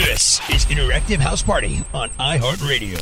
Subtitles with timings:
[0.00, 2.96] This is Interactive House Party on iHeartRadio.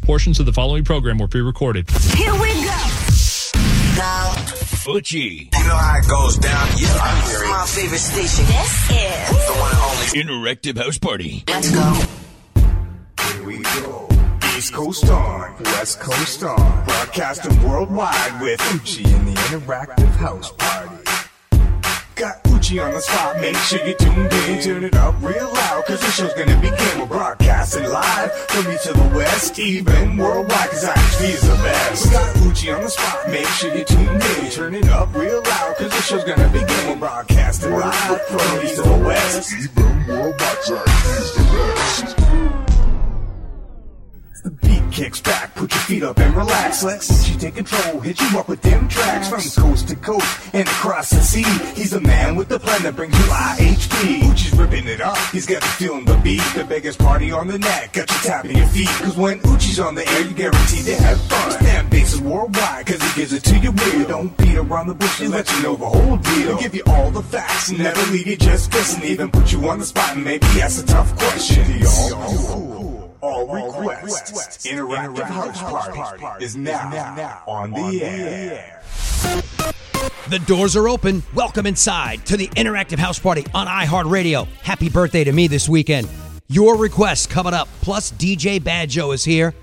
[0.00, 1.90] Portions of the following program were pre-recorded.
[2.16, 2.70] Here we go.
[4.88, 5.14] eutche.
[5.54, 6.68] You know how it goes down.
[6.78, 7.44] Yeah, I'm here.
[7.50, 8.46] My favorite station.
[8.46, 10.46] This is The one and only.
[10.48, 11.44] Interactive House Party.
[11.48, 11.92] Let's go.
[13.34, 14.08] Here we go.
[14.56, 21.04] East Coast on, West Coast on, broadcasting worldwide with eutche in the interactive house party.
[22.14, 25.84] Got eutche on the spot, make sure you tuned in, turn it up real loud,
[25.84, 27.00] cause the show's gonna begin.
[27.00, 32.06] We're broadcasting live from east to the west, even worldwide, cause actually is the best.
[32.06, 35.42] We got eutche on the spot, make sure you tuned in, turn it up real
[35.42, 36.88] loud, cause the show's gonna begin.
[36.88, 42.73] We're broadcasting live from east to the west, even worldwide, cause is the best.
[44.44, 46.82] The beat kicks back, put your feet up and relax.
[46.84, 50.68] Let eutche take control, hit you up with them tracks from coast to coast and
[50.68, 51.44] across the sea.
[51.74, 54.20] He's the man with the plan that brings you IHP.
[54.20, 56.42] eutche's ripping it up, he's got you feeling the beat.
[56.54, 58.88] The biggest party on the net, got you tapping your feet.
[58.88, 61.64] Cause when eutche's on the air, you guaranteed to have fun.
[61.64, 64.08] Fan base worldwide, cause he gives it to you real.
[64.08, 66.48] Don't beat around the bush, he lets you know the whole deal.
[66.48, 69.02] He'll give you all the facts never leave you just guessing.
[69.04, 71.80] Even put you on the spot and maybe ask a tough question.
[71.80, 72.93] The
[73.24, 74.66] all all requests.
[74.66, 78.82] Interactive House Party is now on the air.
[80.28, 81.22] The doors are open.
[81.34, 84.46] Welcome inside to the Interactive House Party on iHeartRadio.
[84.62, 86.08] Happy birthday to me this weekend.
[86.48, 89.54] Your requests coming up, plus DJ BadJoe is here.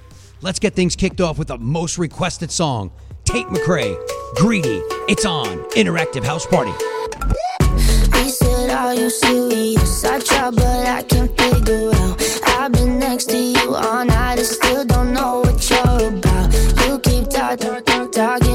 [0.42, 2.92] Let's get things kicked off with the most requested song
[3.26, 3.96] Tate McRae,
[4.36, 4.82] Greedy.
[5.08, 6.72] It's on Interactive House Party.
[8.72, 10.06] Are you serious?
[10.06, 12.22] I try, but I can't figure out.
[12.58, 16.54] I've been next to you all night and still don't know what you're about.
[16.86, 18.51] You keep talking, talking,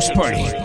[0.00, 0.59] House Party.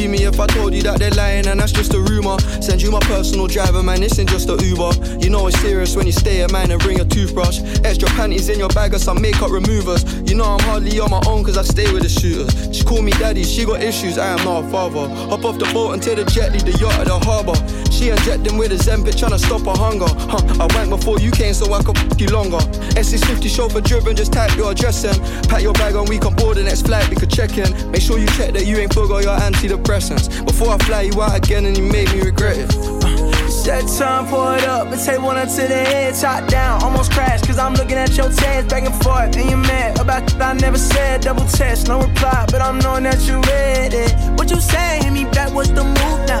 [0.00, 2.38] Believe me if I told you that they're lying and that's just a rumor?
[2.62, 5.20] Send you my personal driver, man, this ain't just a Uber.
[5.20, 7.60] You know it's serious when you stay at mine and bring a toothbrush.
[7.84, 10.02] Extra panties in your bag or some makeup removers.
[10.24, 12.74] You know I'm hardly on my own cause I stay with the shooters.
[12.74, 15.06] She call me daddy, she got issues, I am not a father.
[15.28, 17.52] Hop off the boat and take the jet, leave the yacht at the harbour.
[17.92, 20.08] She injecting with Ozempic, trying to stop her hunger.
[20.08, 22.64] Huh, I went before you came so I could f you longer.
[22.96, 25.12] S650 chauffeur driven, just type your address in.
[25.50, 27.68] Pack your bag and we can board the next flight, we could check in.
[27.90, 29.36] Make sure you check that you ain't forgot your
[29.90, 30.44] antidepressants.
[30.46, 32.70] Before I fly you out again and you made me regret it.
[33.50, 37.12] Set time, pour it up, and take one up to the head, top down, almost
[37.12, 40.40] crash, cause I'm looking at your tans back and forth, and you're mad about th-
[40.40, 44.14] I never said, double test, no reply, but I'm knowing that you read it.
[44.38, 46.40] What you say, hit me back, what's the move now?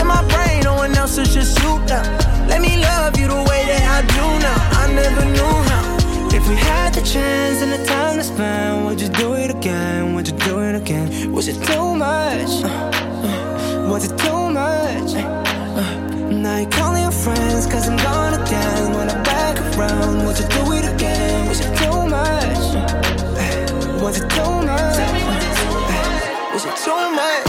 [0.00, 2.02] In my brain, no one else is just you now.
[2.48, 5.97] Let me love you the way that I do now, I never knew how.
[6.30, 10.14] If we had the chance and the time to spend, would you do it again?
[10.14, 11.32] Would you do it again?
[11.32, 12.62] Was it too much?
[12.62, 15.14] Uh, uh, was it too much?
[15.14, 20.38] Uh, now you calling your friends cause I'm gone again When I'm back around, would
[20.38, 21.48] you do it again?
[21.48, 22.64] Was it too much?
[23.42, 24.98] Uh, was it too much?
[25.00, 27.47] Uh, was it too much?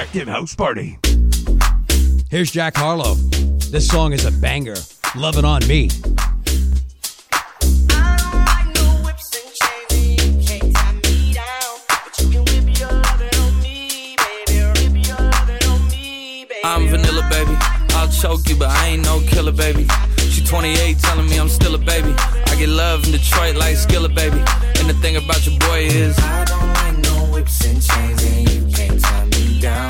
[0.00, 0.98] Interactive House Party.
[2.30, 3.16] Here's Jack Harlow.
[3.70, 4.76] This song is a banger.
[5.14, 5.90] Love it on me.
[16.64, 17.54] I'm vanilla, baby.
[17.90, 19.86] I'll choke you, but I ain't no killer, baby.
[20.30, 22.14] She 28, telling me I'm still a baby.
[22.46, 24.38] I get love in Detroit like Skilla, baby.
[24.80, 28.50] And the thing about your boy is, I don't like no whips and chains, and
[28.50, 29.89] you can't tie me down.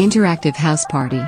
[0.00, 1.20] Interactive House Party.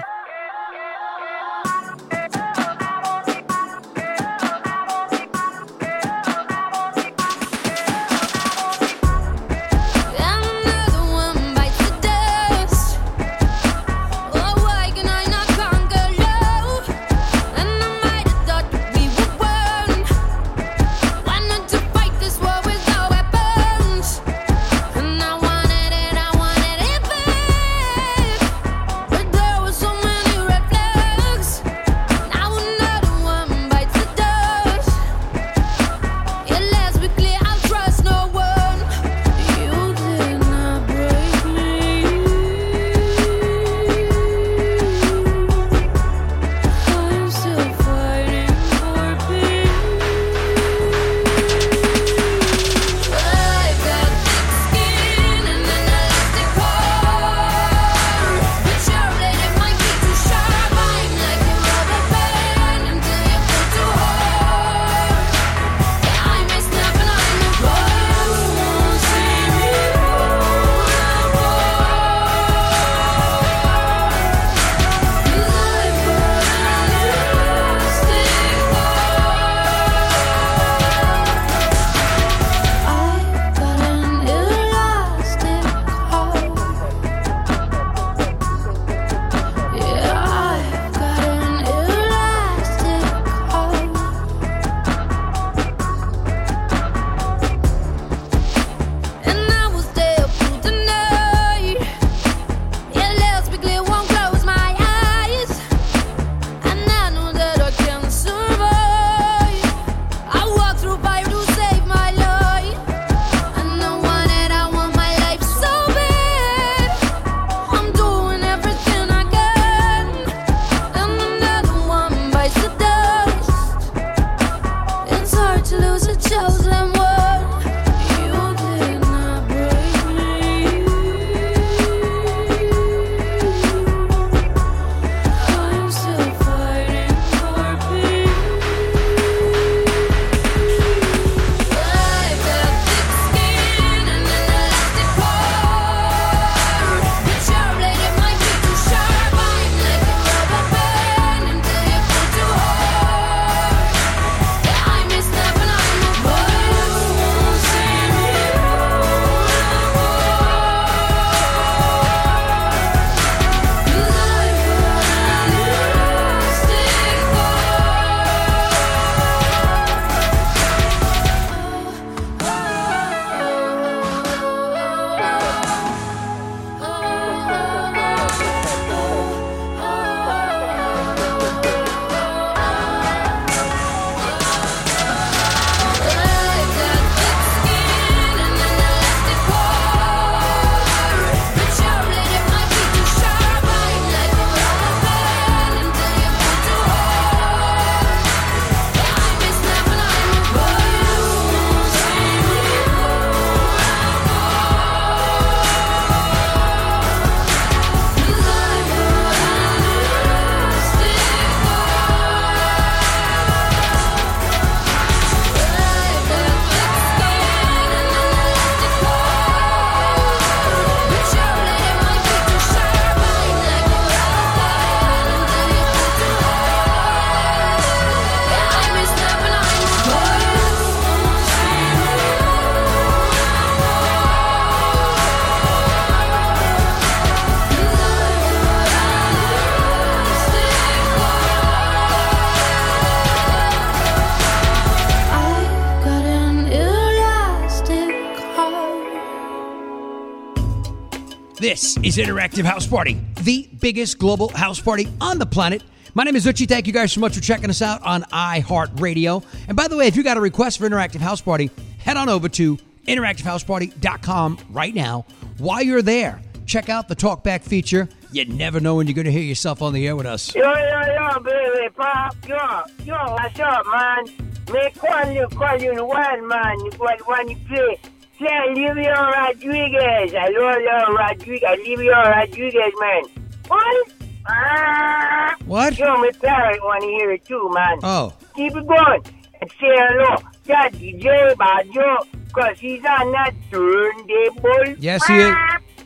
[251.58, 255.82] This is Interactive House Party, the biggest global house party on the planet.
[256.14, 256.66] My name is eutche.
[256.66, 259.44] Thank you guys so much for checking us out on iHeartRadio.
[259.68, 262.28] And by the way, if you got a request for Interactive House Party, head on
[262.28, 265.26] over to interactivehouseparty.com right now.
[265.58, 268.08] While you're there, check out the talkback feature.
[268.32, 270.54] You never know when you're going to hear yourself on the air with us.
[270.54, 274.24] Yo, yo, yo, baby, pop, yo, yo, what's up, man?
[274.72, 276.78] Make one you call you one, man.
[276.78, 277.98] One you play.
[278.38, 279.98] Play Olivia Rodrigo.
[279.98, 281.66] I love Olivia Rodrigo.
[281.68, 283.22] Olivia Rodrigo, man.
[283.68, 284.12] What?
[284.48, 285.54] Ah.
[285.66, 285.98] What?
[285.98, 287.98] Yo, my parent want to hear it too, man.
[288.02, 288.32] Oh.
[288.56, 289.22] Keep it going.
[289.60, 290.36] And say hello.
[290.66, 294.96] That DJ BadJoe, because he's on that turntable.
[294.98, 295.54] Yes, he is.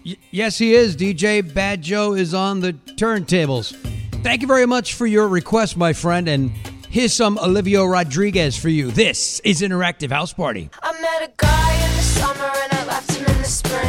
[0.05, 0.95] Y- Yes, he is.
[0.97, 3.75] DJ BadJoe is on the turntables.
[4.23, 6.29] Thank you very much for your request, my friend.
[6.29, 6.51] And
[6.91, 8.91] here's some Olivia Rodrigo for you.
[8.91, 10.69] This is Interactive House Party.
[10.83, 13.86] I met a guy in the summer and I left him in the spring.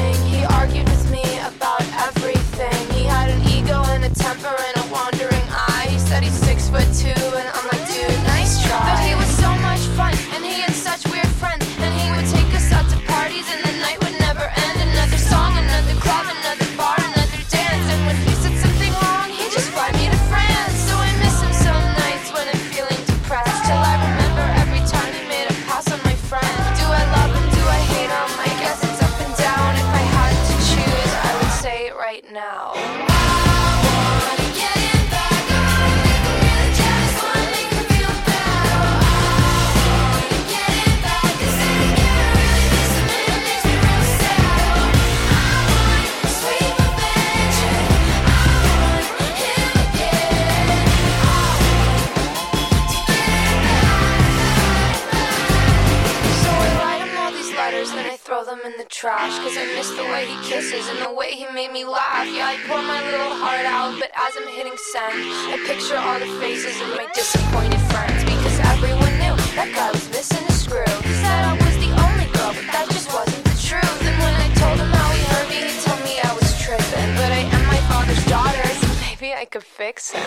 [58.98, 62.26] Trash Cause I miss the way he kisses and the way he made me laugh.
[62.26, 65.14] Yeah, I pour my little heart out, but as I'm hitting send
[65.54, 70.10] I picture all the faces of my disappointed friends Because everyone knew that guy was
[70.10, 70.90] missing a screw.
[71.06, 74.02] He said I was the only girl, but that just wasn't the truth.
[74.02, 77.10] And when I told him how he hurt me, he told me I was tripping.
[77.22, 80.26] But I am my father's daughter, so maybe I could fix him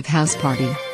[0.00, 0.91] House Party.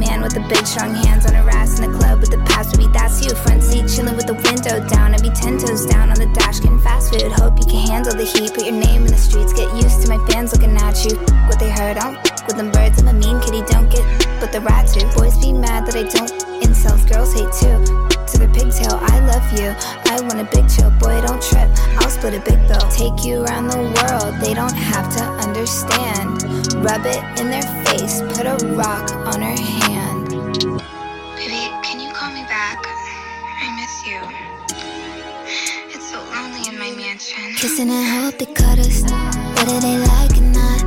[0.00, 2.72] Man with the big strong hands on her ass in the club with the pass?
[2.74, 3.36] Baby, that's you.
[3.36, 5.14] Front seat chilling with the window down.
[5.14, 7.30] I be ten toes down on the dash getting fast food.
[7.30, 8.56] Hope you can handle the heat.
[8.56, 9.52] Put your name in the streets.
[9.52, 11.20] Get used to my fans looking at you.
[11.46, 12.98] What they heard, I don't with them birds.
[12.98, 13.60] I'm a mean kitty.
[13.68, 14.02] Don't get
[14.40, 15.04] but the rats do.
[15.12, 16.32] Boys be mad that I don't.
[16.64, 17.76] Incels, girls hate too.
[18.30, 19.74] To the pigtail, I love you.
[20.10, 21.68] I want a big chill, boy, don't trip.
[22.00, 22.80] I'll split a big bill.
[22.90, 26.49] Take you around the world, they don't have to understand.
[26.82, 30.30] Rub it in their face, put a rock on her hand.
[31.36, 32.78] Baby, can you call me back?
[33.60, 34.18] I miss you.
[35.94, 37.54] It's so lonely in my mansion.
[37.56, 40.82] Kissing and they cut us, whether they like it or not.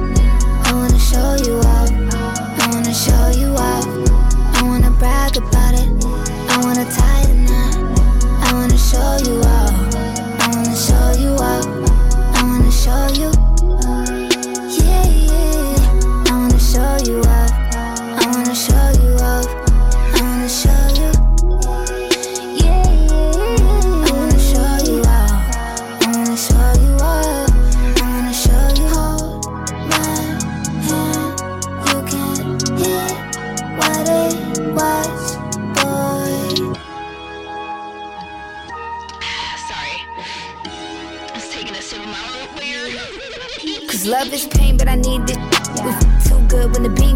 [0.65, 1.91] I wanna show you off.
[1.91, 3.85] I wanna show you off.
[4.57, 5.89] I wanna brag about it.
[6.49, 7.75] I wanna tie the knot.
[8.41, 9.52] I wanna show you off.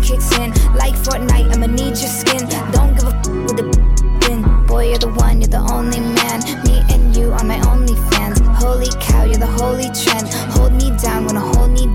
[0.08, 0.52] Kicks in.
[0.74, 2.48] Like Fortnite, I'ma need your skin.
[2.72, 3.65] Don't give a f- with the
[4.22, 4.65] bin.
[4.65, 6.39] Boy, you're the one, you're the only man.
[6.63, 8.39] Me and you are my only fans.
[8.63, 10.28] Holy cow, you're the holy trend.
[10.56, 11.86] Hold me down when I hold me.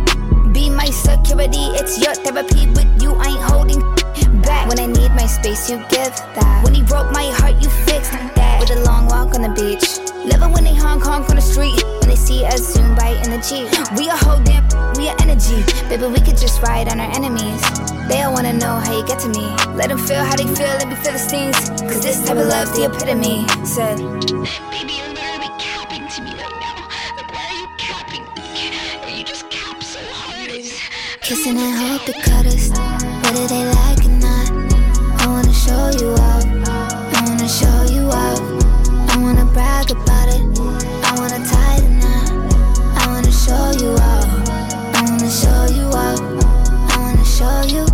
[0.53, 2.69] Be my security, it's your therapy.
[2.77, 3.81] With you, I ain't holding
[4.43, 4.69] back.
[4.69, 6.61] When I need my space, you give that.
[6.65, 7.71] When he broke my heart, you
[13.43, 13.99] zoom by in the Jeep.
[13.99, 14.65] We a whole damn,
[14.97, 15.63] we a energy.
[15.89, 17.63] Baby, we could just ride on our enemies.
[18.09, 19.47] They all wanna know how you get to me.
[19.75, 21.57] Let them feel how they feel, let me feel the stings.
[21.81, 23.47] Cause this type of love's the epitome.
[23.65, 23.99] Said,
[24.71, 26.77] Baby, you're literally capping to me right now.
[27.17, 28.25] Like, why are you capping?
[29.17, 30.51] You just cap so hard.
[31.21, 32.71] Kissing and hope they cut us.
[33.23, 34.51] Whether they like or not.
[35.23, 36.45] I wanna show you off.
[36.47, 38.41] I wanna show you off.
[39.11, 40.52] I wanna brag about it.
[43.53, 44.49] Show you off.
[44.49, 46.21] I wanna show you off.
[46.91, 47.92] I wanna show you.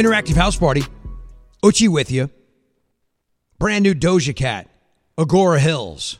[0.00, 0.82] Interactive House Party.
[1.62, 2.30] eutche with you.
[3.58, 4.66] Brand new Doja Cat.
[5.18, 6.18] Agora Hills.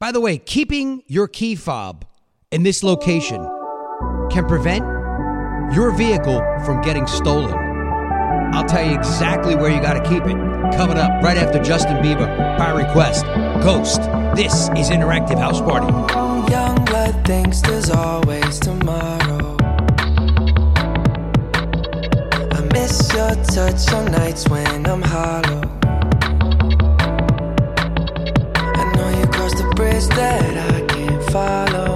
[0.00, 2.04] By the way, keeping your key fob
[2.50, 3.38] in this location
[4.28, 4.84] can prevent
[5.72, 7.54] your vehicle from getting stolen.
[8.52, 10.36] I'll tell you exactly where you got to keep it.
[10.76, 12.26] Coming up right after Justin Bieber
[12.58, 13.24] by request.
[13.62, 14.00] Ghost.
[14.34, 15.86] This is Interactive House Party.
[16.50, 19.35] Young blood thinks there's always tomorrow.
[22.86, 25.60] Miss your touch on nights when I'm hollow.
[28.80, 31.95] I know you crossed the bridge that I can't follow.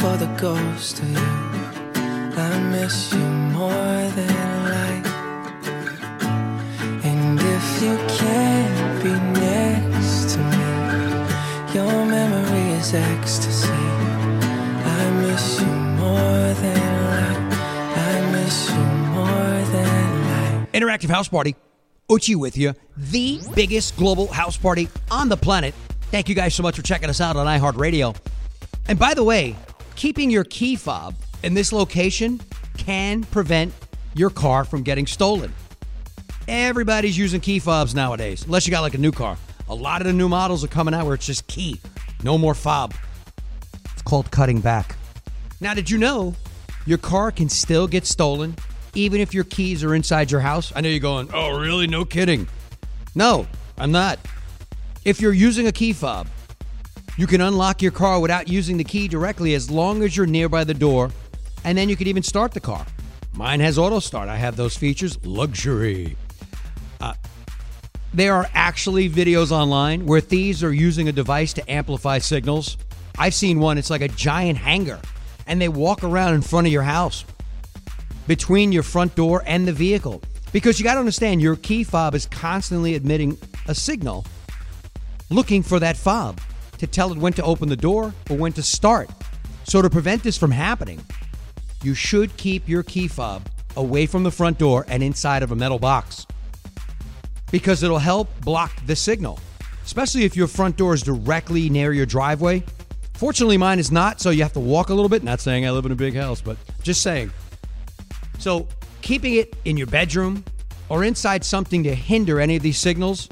[0.00, 1.18] Goes to you.
[1.18, 5.06] I miss you more than life.
[7.04, 13.68] And if you can't be next to me, your memory is ecstasy.
[13.68, 17.58] I miss you more than life.
[17.98, 20.72] I miss you more than life.
[20.72, 21.54] Interactive House Party.
[22.08, 22.74] eutche with you.
[22.96, 25.74] The biggest global house party on the planet.
[26.10, 28.16] Thank you guys so much for checking us out on iHeartRadio.
[28.88, 29.54] And by the way,
[30.00, 32.40] keeping your key fob in this location
[32.78, 33.70] can prevent
[34.14, 35.52] your car from getting stolen.
[36.48, 39.36] Everybody's using key fobs nowadays, unless you got like a new car.
[39.68, 41.78] A lot of the new models are coming out where it's just key,
[42.22, 42.94] no more fob.
[43.92, 44.96] It's called cutting back.
[45.60, 46.34] Now, did you know
[46.86, 48.56] your car can still get stolen
[48.94, 50.72] even if your keys are inside your house?
[50.74, 51.86] I know you're going, oh, really?
[51.86, 52.48] No kidding.
[53.14, 54.18] No, I'm not.
[55.04, 56.26] If you're using a key fob,
[57.20, 60.64] you can unlock your car without using the key directly as long as you're nearby
[60.64, 61.10] the door,
[61.64, 62.86] and then you can even start the car.
[63.34, 64.30] Mine has auto start.
[64.30, 65.22] I have those features.
[65.26, 66.16] Luxury.
[66.98, 67.12] Uh,
[68.14, 72.78] there are actually videos online where thieves are using a device to amplify signals.
[73.18, 74.98] I've seen one, it's like a giant hanger,
[75.46, 77.26] and they walk around in front of your house
[78.28, 80.22] between your front door and the vehicle.
[80.54, 83.36] Because you got to understand, your key fob is constantly emitting
[83.68, 84.24] a signal
[85.28, 86.40] looking for that fob
[86.80, 89.10] to tell it when to open the door or when to start.
[89.64, 91.04] So, to prevent this from happening,
[91.82, 95.56] you should keep your key fob away from the front door and inside of a
[95.56, 96.26] metal box
[97.50, 99.38] because it'll help block the signal,
[99.84, 102.64] especially if your front door is directly near your driveway.
[103.12, 105.22] Fortunately, mine is not, so you have to walk a little bit.
[105.22, 107.30] Not saying I live in a big house, but just saying.
[108.38, 108.66] So,
[109.02, 110.44] keeping it in your bedroom
[110.88, 113.28] or inside something to hinder any of these signals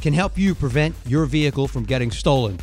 [0.00, 2.58] can help you prevent your vehicle from getting stolen.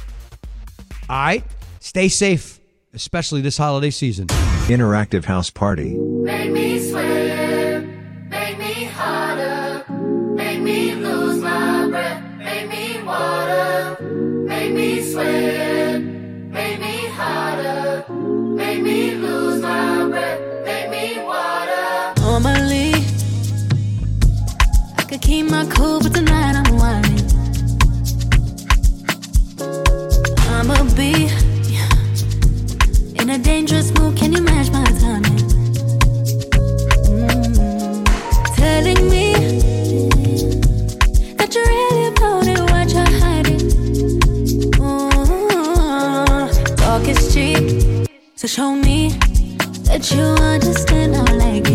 [1.10, 1.44] All right?
[1.80, 2.60] Stay safe,
[2.94, 4.28] especially this holiday season.
[4.68, 5.94] Interactive House Party.
[5.94, 7.86] Make me sweat,
[8.30, 9.86] make me harder,
[10.34, 13.98] make me lose my breath, make me water,
[14.48, 18.06] make me sweat, make me harder,
[18.56, 22.14] make me lose my breath, make me water.
[22.22, 22.94] Normally,
[24.98, 26.76] I could keep my cool, but tonight I'm
[33.36, 34.16] a dangerous mood.
[34.16, 35.38] Can you match my timing?
[37.12, 38.06] Mm.
[38.56, 39.34] Telling me
[41.38, 43.64] that you're really about it, what you're hiding.
[44.80, 46.48] Mm.
[46.78, 49.10] Talk is cheap, so show me
[49.88, 51.16] that you understand.
[51.16, 51.75] I like it.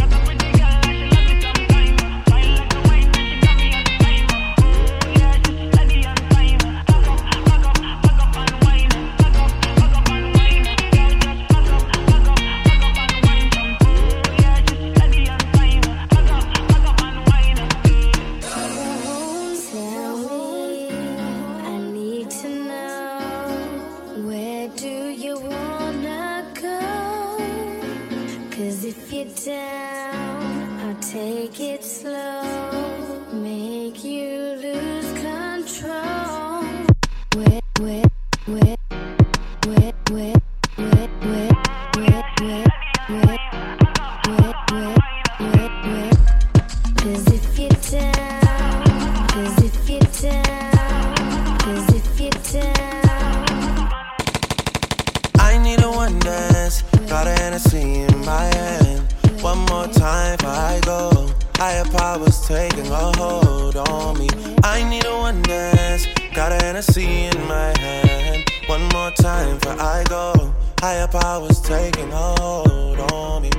[62.51, 64.27] Taking a hold on me.
[64.63, 66.20] I need a one dance.
[66.33, 68.49] Got a Hennessy in my hand.
[68.67, 70.53] One more time before I go.
[70.79, 73.49] Higher powers taking hold on me.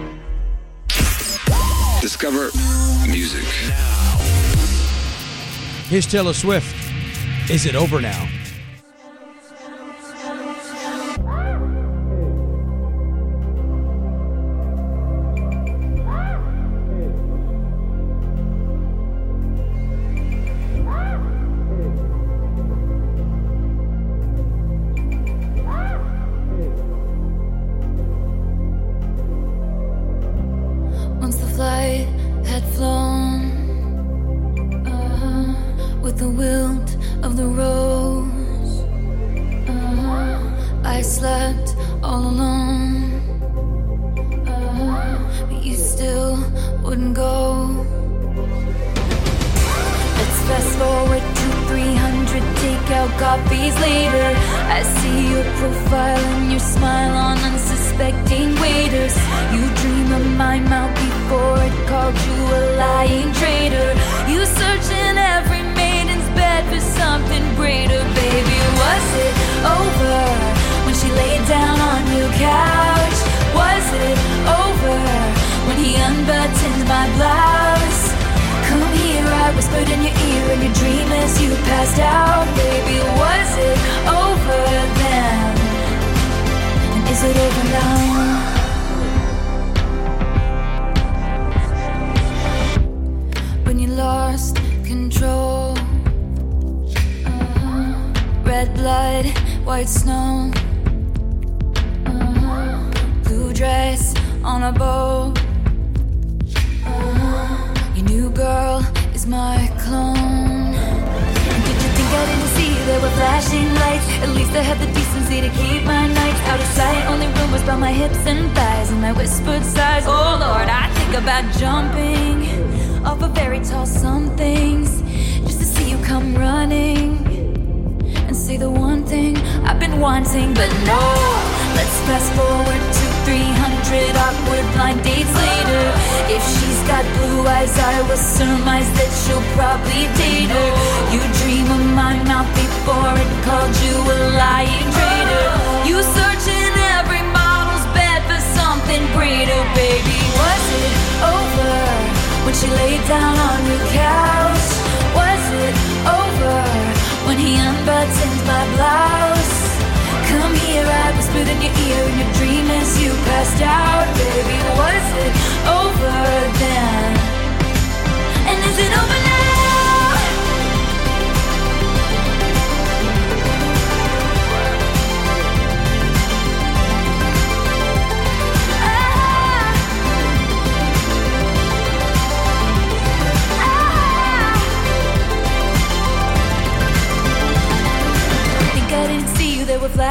[2.00, 2.50] Discover
[3.06, 3.44] music.
[5.88, 6.74] Here's Taylor Swift.
[7.50, 8.41] Is it over now?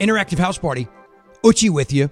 [0.00, 0.88] Interactive House Party,
[1.44, 2.10] Uchi with you.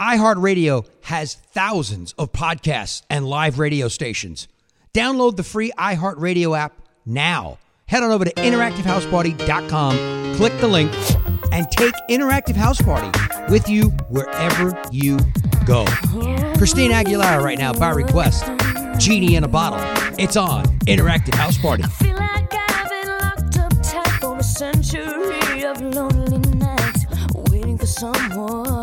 [0.00, 4.48] iHeartRadio has thousands of podcasts and live radio stations.
[4.94, 6.72] Download the free iHeartRadio app
[7.04, 7.58] now.
[7.86, 10.90] Head on over to interactivehouseparty.com, click the link,
[11.52, 13.10] and take Interactive House Party
[13.50, 15.18] with you wherever you
[15.66, 15.84] go.
[16.56, 18.44] Christine Aguilera right now by request.
[19.02, 19.80] Genie in a Bottle.
[20.16, 21.82] It's on Interactive House Party.
[28.02, 28.81] someone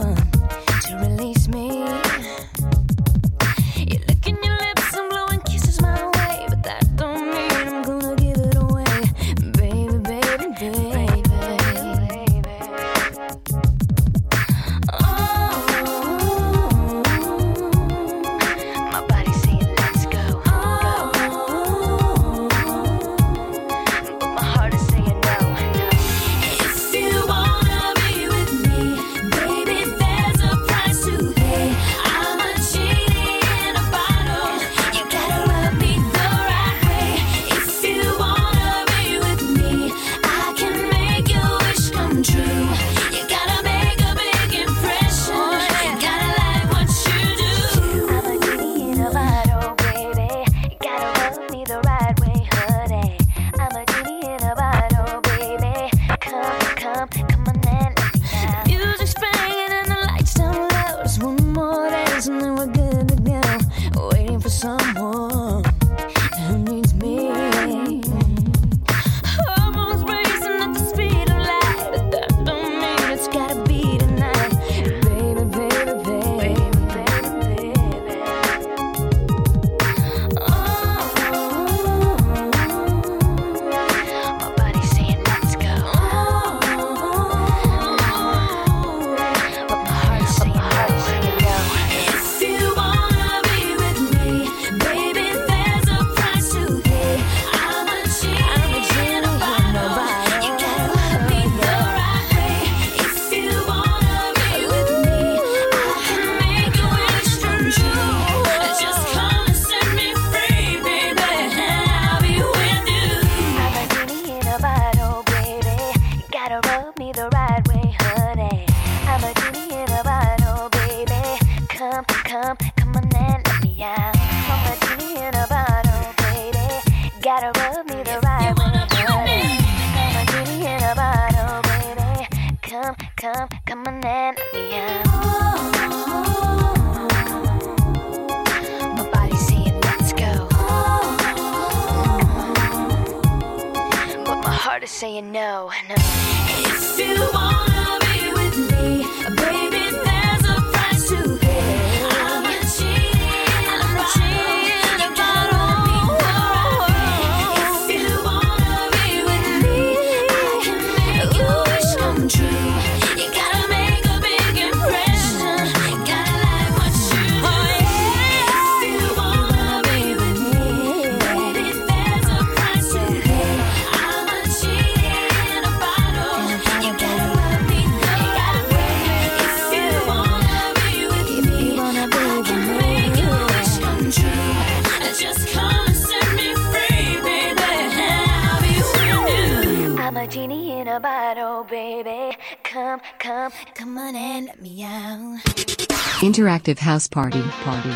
[196.60, 197.42] Interactive House Party.
[197.64, 197.90] Party.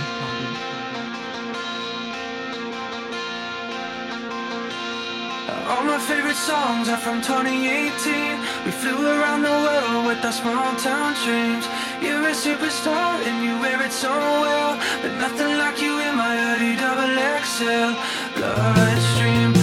[5.68, 8.39] All my favorite songs are from 2018.
[8.66, 11.66] We flew around the world with our small town dreams.
[12.01, 14.80] You're a superstar and you wear it so well.
[15.01, 17.93] But nothing like you in my hoodie, double XL.
[18.39, 19.62] Bloodstream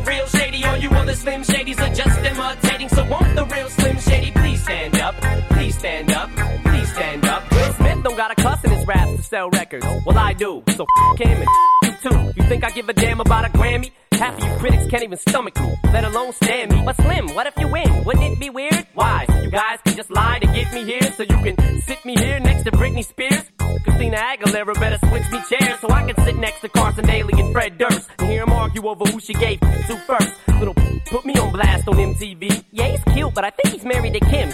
[0.00, 0.64] Real Shady.
[0.64, 2.88] All you other Slim Shadys are just imitating.
[2.88, 5.14] So won't the real Slim Shady please stand up?
[5.50, 6.30] Please stand up,
[6.64, 7.50] please stand up.
[7.50, 9.86] Will Smith don't got a cuss in his raps to sell records.
[10.06, 10.62] Well, I do.
[10.76, 11.48] So f him and
[11.84, 12.32] you too.
[12.36, 13.90] You think I give a damn about a Grammy?
[14.12, 16.82] Half of you critics can't even stomach me, let alone stand me.
[16.84, 18.04] But Slim, what if you win?
[18.04, 18.86] Wouldn't it be weird?
[18.92, 19.26] Why?
[19.42, 22.38] You guys can just lie to get me here so you can sit me here
[22.38, 23.49] next to Britney Spears?
[23.84, 27.52] Christina Aguilera better switch me chairs so I can sit next to Carson Daly and
[27.52, 30.32] Fred Durst and hear them argue over who she gave to first.
[30.58, 30.74] Little
[31.06, 32.64] put me on blast on MTV.
[32.72, 34.52] Yeah, he's cute, but I think he's married to Kim.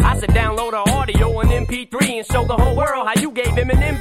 [0.00, 3.54] I said download our audio on MP3 and show the whole world how you gave
[3.54, 4.00] him an M.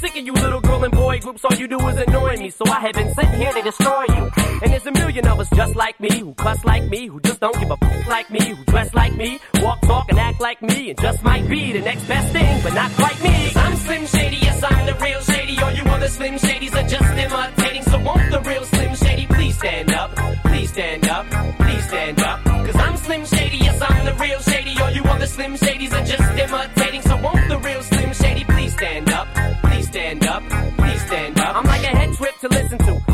[0.00, 2.50] Sick of you little girl and boy groups, all you do is annoy me.
[2.50, 4.30] So I have been sitting here to destroy you.
[4.62, 7.40] And there's a million of us just like me, who cuss like me, who just
[7.40, 10.62] don't give a f like me, who dress like me, walk, talk, and act like
[10.62, 13.52] me, and just might be the next best thing, but not quite me.
[13.56, 15.58] I'm Slim Shady, yes, I'm the real Shady.
[15.60, 17.82] All you other Slim Shadys are just imitating.
[17.82, 20.14] So won't the real Slim Shady please stand up?
[20.44, 21.26] Please stand up,
[21.58, 22.44] please stand up.
[22.44, 24.80] Cause I'm Slim Shady, yes, I'm the real Shady.
[24.80, 25.71] All you other Slim Shadys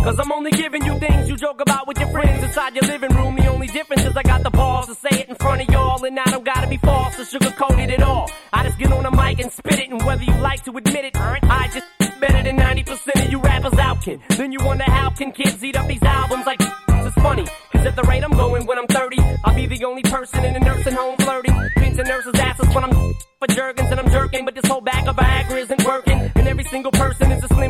[0.08, 3.14] Cause I'm only giving you things you joke about with your friends inside your living
[3.14, 3.36] room.
[3.36, 6.02] The only difference is I got the balls to say it in front of y'all.
[6.02, 8.30] And I don't gotta be false or sugarcoat it at all.
[8.50, 9.90] I just get on the mic and spit it.
[9.90, 13.78] And whether you like to admit it, I just better than 90% of you rappers
[13.78, 14.22] out, kid.
[14.30, 17.44] Then you wonder how can kids eat up these albums like it's funny.
[17.72, 20.56] Cause at the rate I'm going when I'm 30, I'll be the only person in
[20.56, 21.54] a nursing home flirting.
[21.76, 24.46] Pinching nurses' asses when I'm for jerkins and I'm jerking.
[24.46, 24.67] But this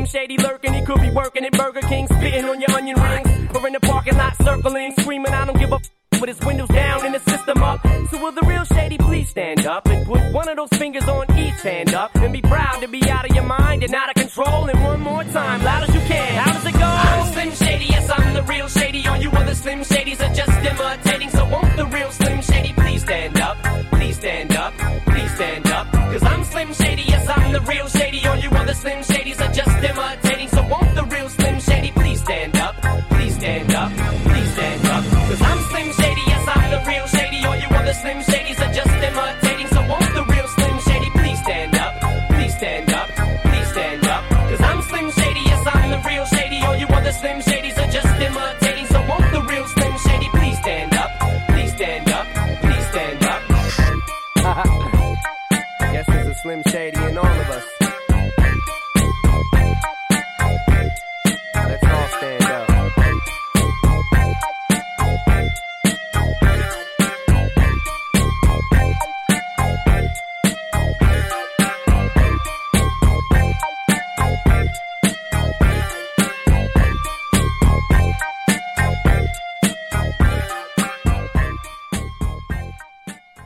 [0.09, 0.74] shady lurking.
[0.74, 3.28] He could be working at Burger King, spitting on your onion rings.
[3.54, 6.68] Or in the parking lot circling, screaming, I don't give a f- with his windows
[6.68, 7.80] down and his system up.
[8.11, 11.26] So will the real shady please stand up and put one of those fingers on
[11.38, 14.14] each hand up and be proud to be out of your mind and out of
[14.14, 14.64] control.
[14.68, 16.34] And one more time, loud as you can.
[16.34, 16.80] How does it go?
[16.80, 19.06] I'm Slim Shady, yes, I'm the real shady.
[19.06, 21.30] All you other Slim Shadys are just imitating.
[21.30, 23.56] So won't the real Slim Shady please stand up?
[23.92, 24.74] Please stand up,
[25.06, 25.86] please stand up.
[25.92, 28.26] Cause I'm Slim Shady, yes, I'm the real shady.
[28.26, 29.40] All you other Slim Shadys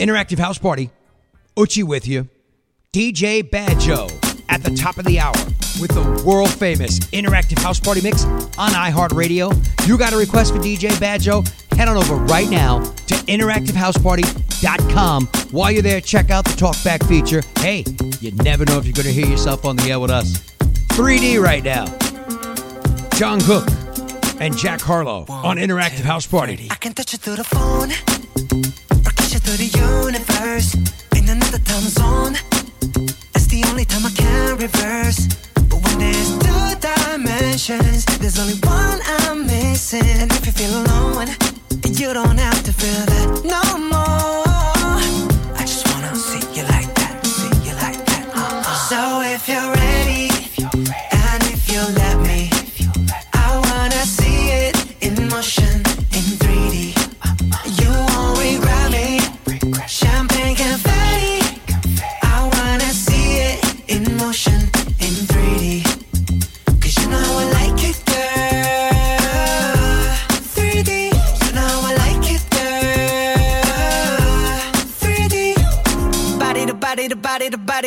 [0.02, 0.90] Interactive House Party.
[1.56, 2.28] Uchi with you.
[2.92, 4.10] DJ Badjo
[4.48, 5.32] at the top of the hour
[5.80, 9.86] with the world famous Interactive House Party mix on iHeartRadio.
[9.86, 11.46] You got a request for DJ Badjo?
[11.76, 15.26] Head on over right now to interactivehouseparty.com.
[15.52, 17.42] While you're there, check out the talkback feature.
[17.60, 17.84] Hey,
[18.20, 20.38] you never know if you're going to hear yourself on the air with us.
[20.96, 21.84] 3D right now.
[23.16, 23.68] John Cook
[24.40, 26.66] and Jack Harlow on Interactive House Party.
[26.72, 27.92] I can touch you through the phone
[29.32, 30.74] kiss through the universe
[31.16, 32.34] in another time zone.
[33.32, 35.26] That's the only time I can reverse.
[35.54, 40.04] But when there's two dimensions, there's only one I'm missing.
[40.20, 41.28] And if you feel alone,
[42.00, 45.00] you don't have to feel that no more.
[45.60, 48.24] I just wanna see you like that, see you like that.
[48.34, 48.62] uh-uh.
[48.90, 49.91] So if you're ready,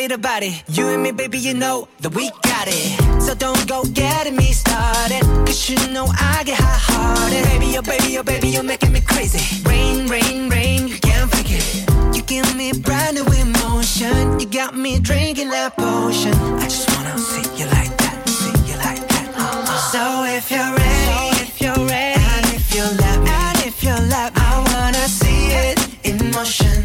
[0.06, 0.62] body to body.
[0.68, 3.22] You and me, baby, you know that we got it.
[3.22, 5.22] So don't go getting me started.
[5.46, 7.44] Cause you know I get hot hearted.
[7.44, 9.40] Baby, oh baby, oh baby, you're making me crazy.
[9.68, 12.16] Rain, rain, rain, you can't fake it.
[12.16, 14.38] You give me brand new emotion.
[14.40, 16.34] You got me drinking that potion.
[16.34, 19.26] I just wanna see you like that, see you like that.
[19.36, 19.90] uh-uh.
[19.92, 20.02] So
[20.36, 24.34] if you're ready, if you're ready, and if you let me, and if you let
[24.34, 26.84] me, I wanna see it in motion,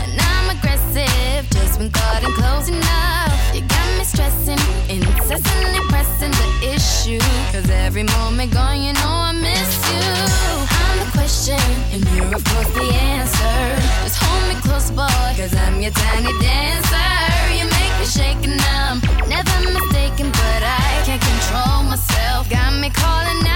[0.91, 1.49] obsessive.
[1.49, 7.19] Just when thought in close enough, you got me stressing, incessantly pressing the issue.
[7.51, 10.03] Cause every moment gone, you know I miss you.
[10.69, 11.59] I'm the question,
[11.91, 13.57] and you're of course the answer.
[14.03, 17.11] Just hold me close, boy, cause I'm your tiny dancer.
[17.57, 22.49] You make me shake and I'm never mistaken, but I can't control myself.
[22.49, 23.50] Got me calling out.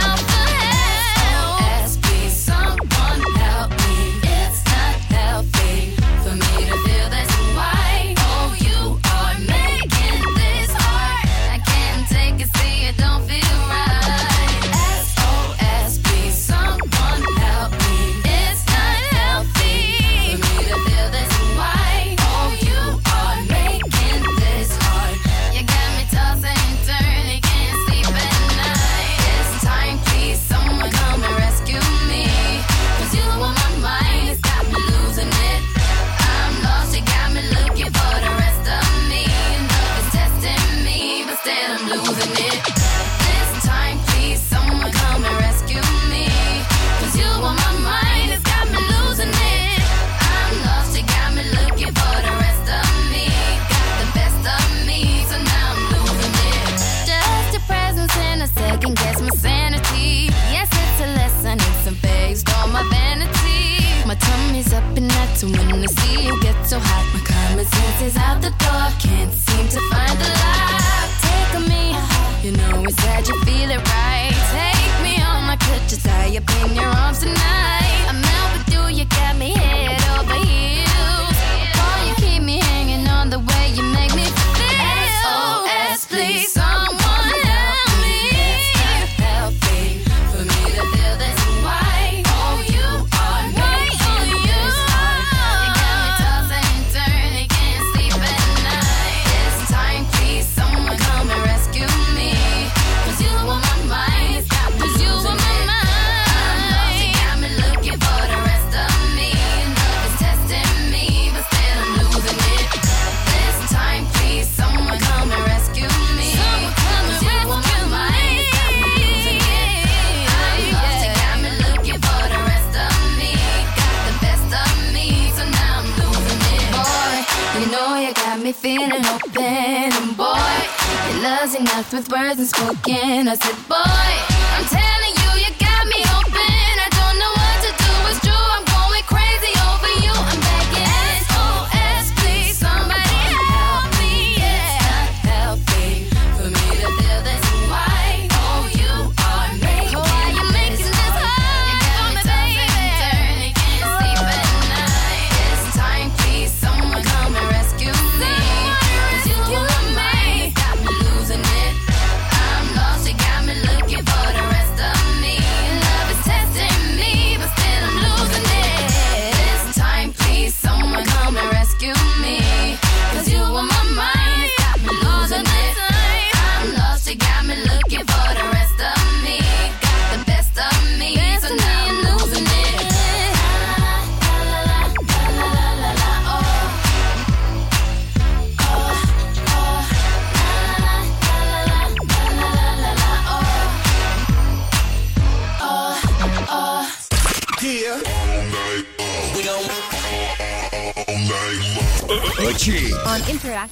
[131.96, 133.30] With words unspoken.
[133.30, 134.15] I said, boy,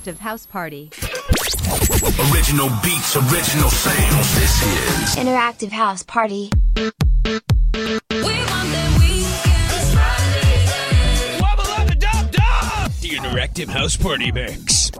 [0.04, 0.92] Interactive House Party.
[2.34, 4.36] Original beats, original sounds.
[4.36, 6.50] This is Interactive House Party.
[6.76, 6.92] We want
[8.12, 9.96] the weekend.
[11.42, 12.92] Wobble up the dub, dub!
[13.00, 14.92] The Interactive House Party Mix.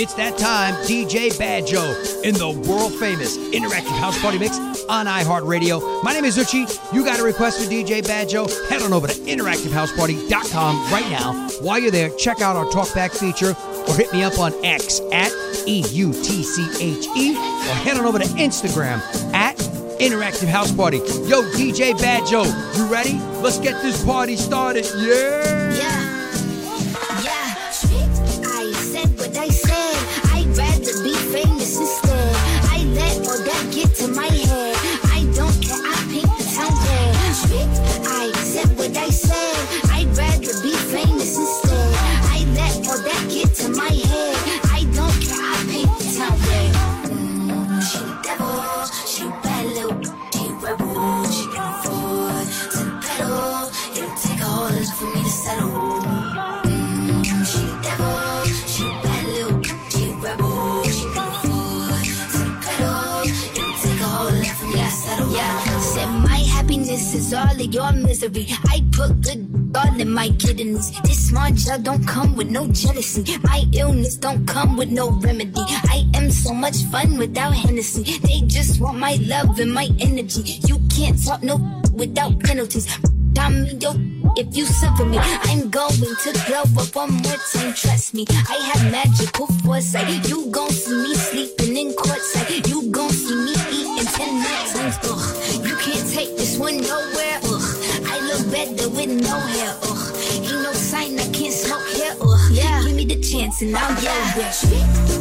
[0.00, 4.58] It's that time, DJ Badjo in the world famous Interactive House Party Mix
[4.88, 6.02] on iHeartRadio.
[6.02, 6.66] My name is Uchi.
[6.92, 8.48] You got a request for DJ Badjo?
[8.68, 11.48] Head on over to interactivehouseparty.com right now.
[11.60, 13.54] While you're there, check out our talkback feature
[13.88, 15.32] or hit me up on X at
[15.66, 18.98] E U T C H E or head on over to Instagram
[19.34, 19.56] at
[20.00, 20.98] Interactive House Party.
[20.98, 22.44] Yo, DJ Badjo,
[22.76, 23.18] you ready?
[23.42, 24.86] Let's get this party started.
[24.96, 25.67] Yeah,
[67.32, 68.46] all of your misery.
[68.64, 70.90] I put good all in my kidneys.
[71.02, 73.36] This small jug don't come with no jealousy.
[73.42, 75.62] My illness don't come with no remedy.
[75.90, 78.18] I am so much fun without Hennessy.
[78.18, 80.60] They just want my love and my energy.
[80.66, 81.56] You can't talk no
[81.94, 82.86] without penalties.
[83.48, 83.94] Me yo
[84.36, 85.18] if you suffer me.
[85.18, 87.72] I'm going to glow up one more time.
[87.72, 90.28] Trust me, I have magical foresight.
[90.28, 92.66] You gon' see me sleeping in courtside.
[92.68, 93.67] You gon' see me
[93.98, 94.68] eating ten more.
[95.04, 97.38] Ugh, you can't take this one nowhere.
[97.44, 97.66] Ugh,
[98.06, 99.74] I look better with no hair.
[99.82, 102.14] Ugh, ain't no sign I can't smoke here.
[102.20, 104.34] Ugh, yeah, give me the chance and I'll yeah.
[104.34, 104.52] go there.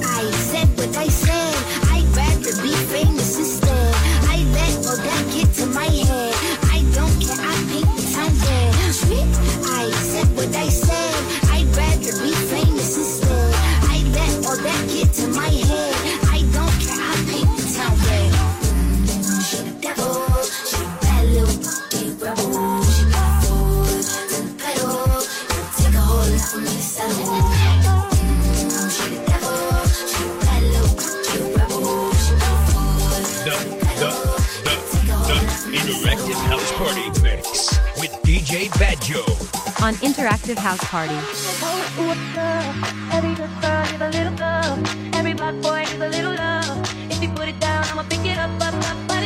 [0.05, 1.55] I said what I said.
[1.91, 3.95] I'd rather be famous instead.
[4.30, 6.34] I let all that get to my head.
[6.71, 7.38] I don't care.
[7.39, 8.78] I paint the town red.
[9.65, 10.86] I said what I said.
[38.48, 41.14] DJ BadJoe on Interactive House Party.
[45.18, 47.12] Every black boy needs a little love.
[47.12, 49.16] If you put it down, I'ma pick it up, up, up, up.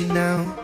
[0.00, 0.57] you now.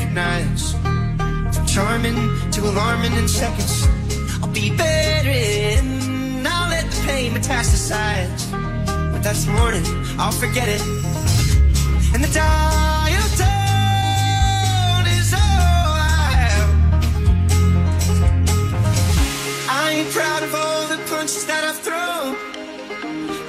[0.00, 0.72] recognize.
[1.54, 2.16] From charming
[2.52, 3.86] to alarming in seconds,
[4.42, 6.46] I'll be bedridden.
[6.46, 8.50] I'll let the pain metastasize.
[9.12, 9.84] But that's morning,
[10.18, 10.80] I'll forget it.
[12.14, 16.70] And the dial tone is all I have.
[19.68, 22.36] I ain't proud of all the punches that I've thrown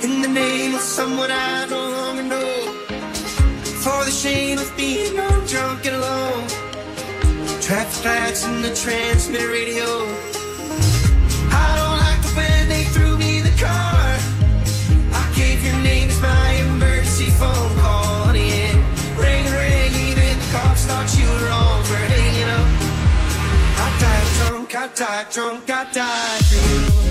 [0.03, 1.80] in the name of someone I know
[4.21, 6.47] shame of being young, drunk and alone.
[7.59, 9.87] Traffic lights and the transmitter radio.
[11.49, 14.05] I don't like the way they threw me the car.
[15.21, 18.51] I gave your name as my emergency phone call, honey.
[18.69, 18.77] And
[19.17, 22.67] ring, ring, even the cops thought you were wrong for hanging up.
[23.83, 27.10] I died drunk, I died drunk, I died for you.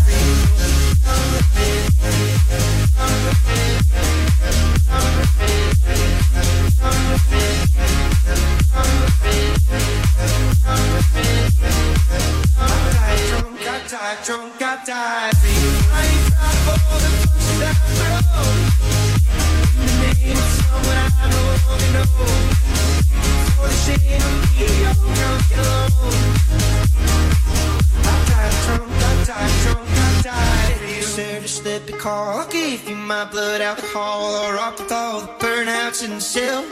[32.71, 34.33] gave you my blood alcohol.
[34.33, 36.63] I rocked with all the burnouts in the cell.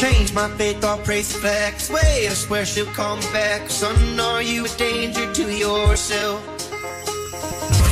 [0.00, 1.72] Change my faith, I'll praise the flag.
[1.74, 3.70] This way, I swear she'll come back.
[3.70, 6.44] Son, are you a danger to yourself?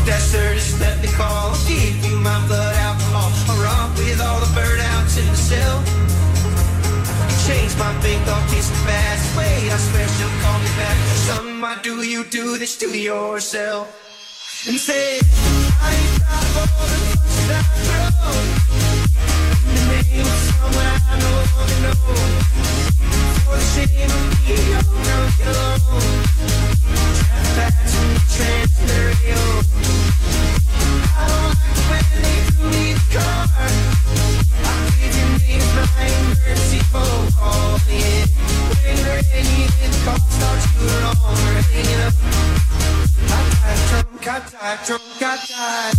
[0.04, 0.20] That
[0.54, 1.56] just let me call.
[1.66, 3.30] Give you my blood alcohol.
[3.48, 5.78] I rock with all the burnouts in the cell.
[7.46, 9.56] Change my faith, I'll kiss the fast way.
[9.70, 10.98] I swear she'll call me back.
[11.26, 14.11] Son, why do you do this to yourself?
[14.64, 18.30] And say, I ain't of all the punches I throw.
[19.66, 21.98] The name of someone I no longer know.
[23.42, 26.14] For the shame of young, drunk and alone.
[27.18, 29.10] Trapped back to the transmitter
[44.64, 45.92] I died drunk, I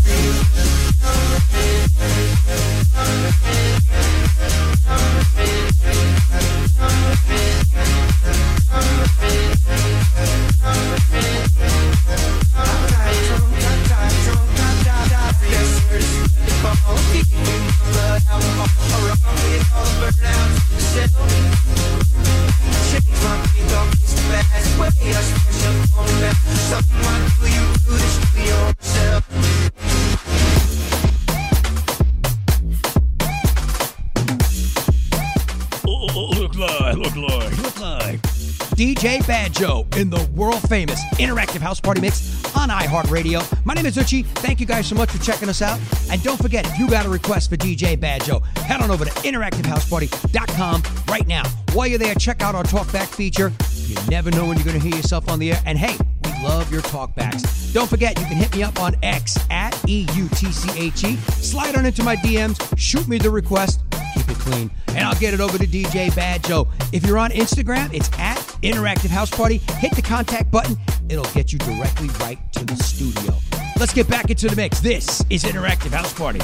[40.67, 43.65] famous Interactive House Party Mix on iHeartRadio.
[43.65, 44.25] My name is eutche.
[44.25, 45.79] Thank you guys so much for checking us out.
[46.09, 49.11] And don't forget, if you got a request for DJ BadJoe, head on over to
[49.11, 51.43] interactivehouseparty.com right now.
[51.73, 53.51] While you're there, check out our talkback feature.
[53.87, 55.61] You never know when you're going to hear yourself on the air.
[55.65, 57.73] And hey, we love your talkbacks.
[57.73, 61.03] Don't forget, you can hit me up on X at E U T C H
[61.03, 61.15] E.
[61.15, 63.81] Slide on into my DMs, shoot me the request,
[64.13, 66.67] keep it clean, and I'll get it over to DJ BadJoe.
[66.93, 69.57] If you're on Instagram, it's at Interactive House Party.
[69.77, 70.77] Hit the contact button,
[71.09, 73.35] it'll get you directly right to the studio.
[73.77, 74.79] Let's get back into the mix.
[74.79, 76.39] This is Interactive House Party.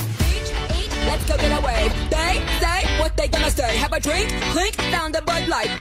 [1.05, 1.87] Let's go get away.
[2.09, 3.77] They say what they gonna say.
[3.77, 5.71] Have a drink, clink, found a Bud Light.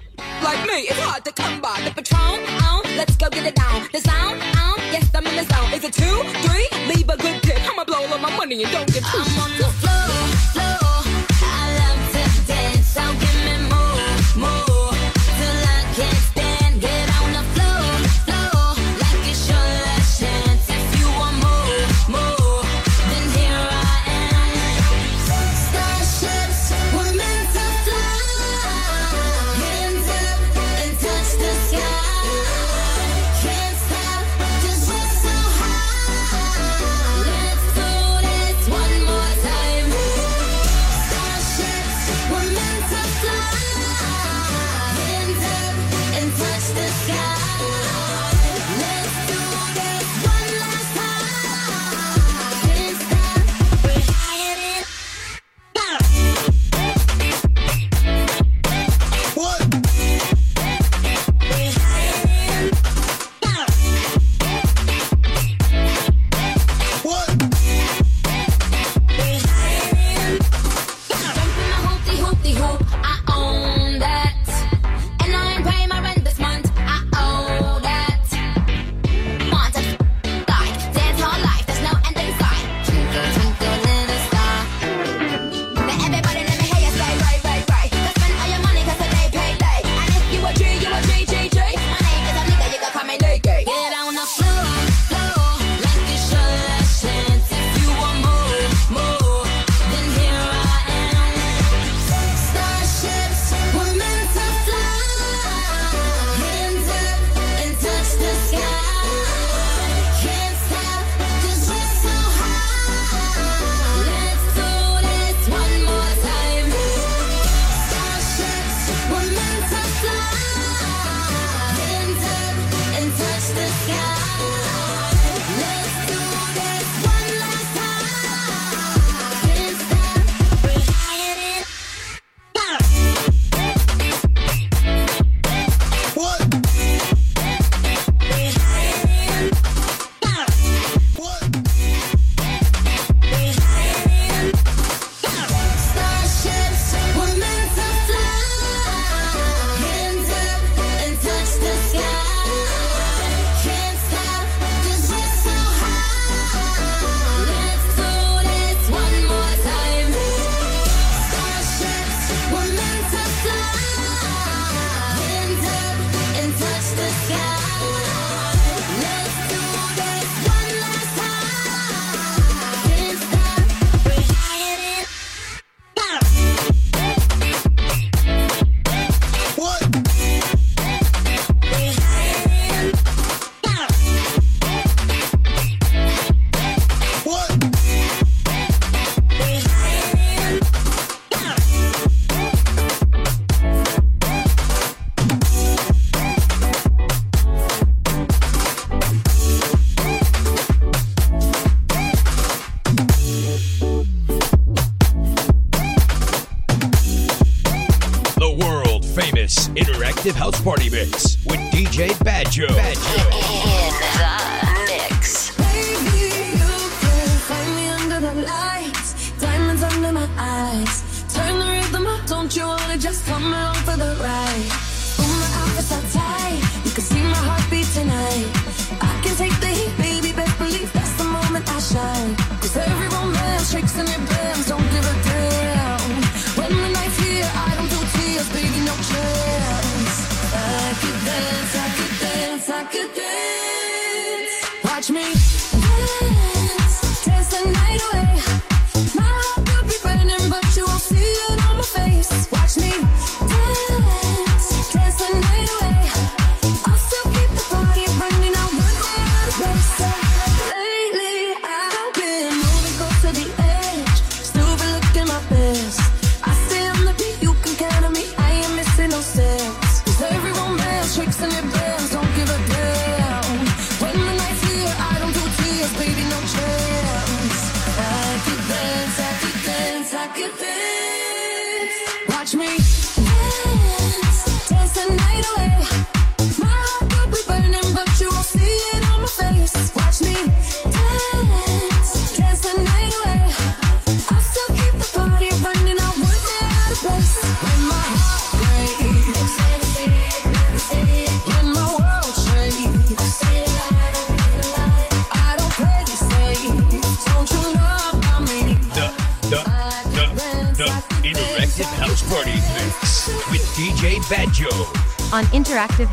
[0.43, 1.81] Like me, it's hard to come by.
[1.85, 3.89] The Patron, on, let's go get it down.
[3.93, 5.73] The sound, on, yes, I'm in the zone.
[5.75, 6.69] Is it two, three?
[6.87, 7.59] Leave a good tip.
[7.69, 10.15] I'ma blow all my money and don't get too I'm on the floor,
[10.55, 11.03] floor.
[11.43, 13.38] I love to dance, so give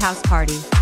[0.05, 0.74] house party.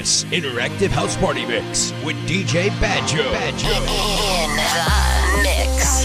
[0.00, 3.30] this interactive house party mix with DJ BadJoe.
[3.36, 3.84] BadJoe.
[4.40, 4.72] In the
[5.44, 6.00] mix.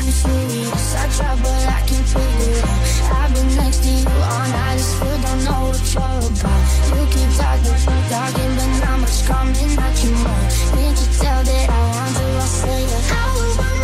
[3.10, 4.74] I've been next to you all night.
[4.74, 6.64] I still don't know what you're about.
[6.92, 7.80] You keep talking,
[8.12, 9.96] talking, but not much coming out.
[9.96, 12.26] Can't you tell that I want to?
[12.36, 13.75] I say I want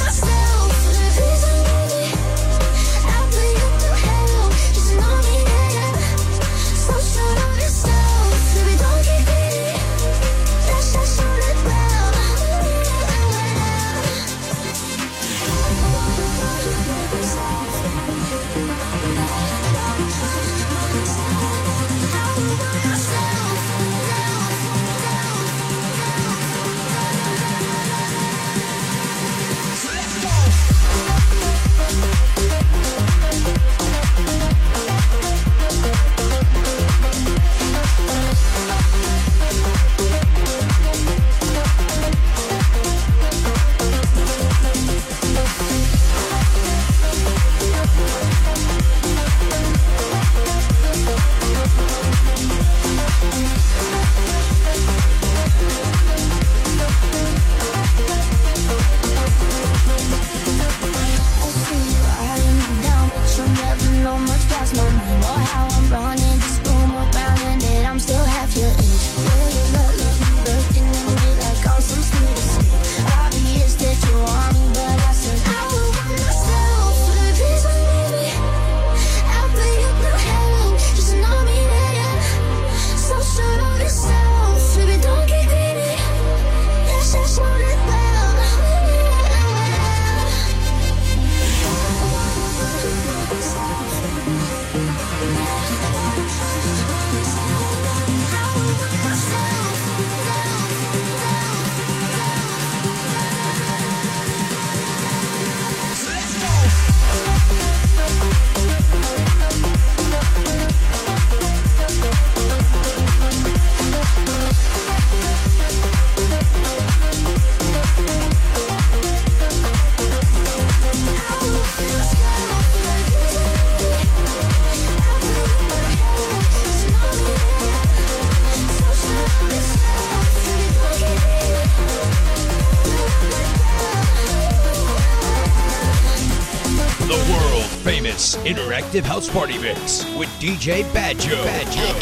[138.38, 138.49] Mix.
[138.49, 141.44] Interactive House Party Mix with DJ BadJoe.
[141.44, 141.95] BadJoe.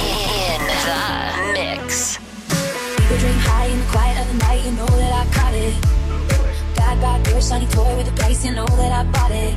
[0.46, 2.20] In the mix.
[3.10, 6.76] We dream high in the quiet of the night, you know that I caught it.
[6.76, 9.56] Bad, bad girl, shiny toy with a price, you know that I bought it.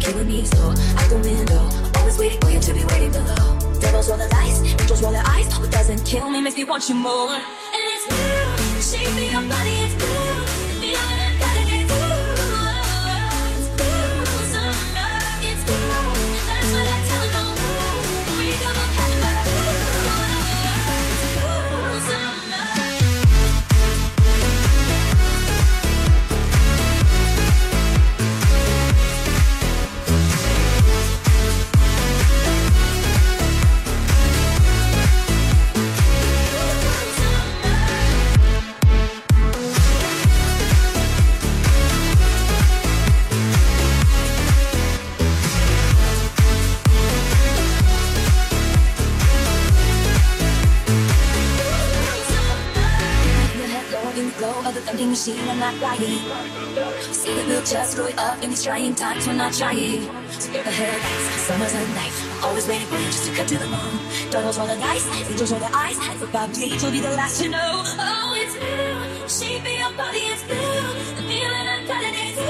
[0.00, 1.68] Killing me slow, out the window.
[1.98, 3.58] Always waiting for you to be waiting below.
[3.80, 5.58] Devils roll the dice, angels roll their eyes.
[5.58, 7.30] What doesn't kill me makes me want you more.
[7.32, 7.42] And
[7.74, 10.23] it's blue, shape me your body, it's blue.
[55.64, 56.20] Not lying.
[57.12, 60.04] See the we'll just blow it up in these trying times, we're not trying.
[60.52, 62.12] The headlights, summer's a night.
[62.42, 63.94] Always waiting for you just to cut to the moon.
[64.30, 65.96] Donuts roll the dice, angels roll their eyes.
[66.18, 67.82] For probably will be the last to know.
[67.96, 70.84] Oh, it's blue, shape of your body, it's blue.
[71.16, 72.43] The feeling I'm cutting it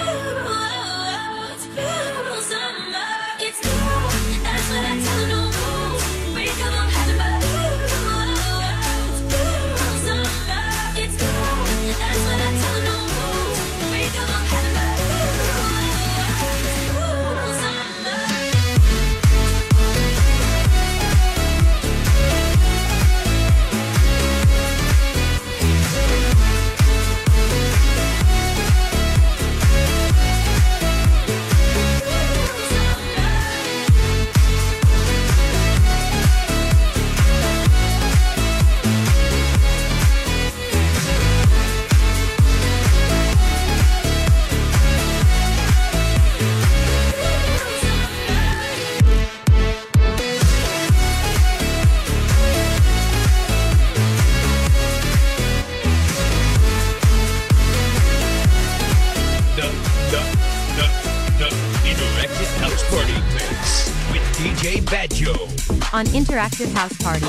[65.25, 65.95] DJ BadJoe.
[65.95, 67.27] on Interactive House Party.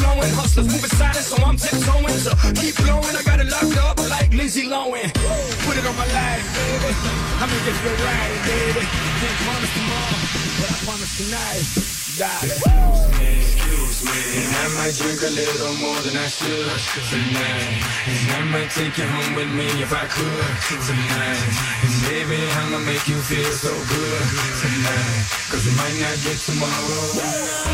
[0.00, 0.32] flowing.
[0.34, 2.18] Hustlers moving silent, so I'm tiptoeing.
[2.18, 5.12] So keep blowing, I got it locked up like Lindsay Lohan.
[5.66, 6.90] Put it on my life, baby.
[7.40, 8.84] I make it feel right, baby.
[9.20, 10.18] Can't promise tomorrow,
[10.60, 11.64] but I promise tonight.
[12.18, 12.60] Darling.
[13.22, 16.68] Excuse me, and I might drink a little more than I should
[17.08, 17.80] tonight.
[18.04, 21.40] And I might take you home with me if I could tonight.
[21.84, 24.24] And baby, I'ma make you feel so good
[24.60, 25.24] tonight.
[25.48, 27.72] Cause we might not get tomorrow.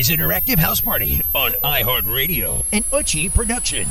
[0.00, 3.86] Is Interactive House Party on iHeartRadio, an eutche production.